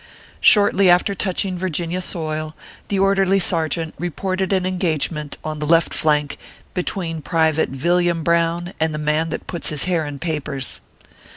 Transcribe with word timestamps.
Shortly 0.39 0.89
after 0.89 1.13
touching 1.13 1.59
Virginia* 1.59 2.01
soil, 2.01 2.55
the 2.87 2.97
orderly 2.97 3.37
sergeant 3.37 3.93
reported 3.99 4.51
an 4.51 4.65
engagement, 4.65 5.37
on 5.43 5.59
the 5.59 5.67
left 5.67 5.93
flank, 5.93 6.39
between 6.73 7.21
private 7.21 7.71
Yilliam 7.73 8.23
Brown 8.23 8.73
and 8.79 8.95
the 8.95 8.97
man 8.97 9.29
that 9.29 9.45
puts 9.45 9.69
his 9.69 9.83
hair 9.83 10.03
in 10.07 10.17
papers. 10.17 10.81